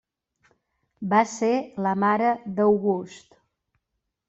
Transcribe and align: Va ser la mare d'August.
Va 1.11 1.19
ser 1.33 1.51
la 1.87 1.93
mare 2.05 2.33
d'August. 2.57 3.39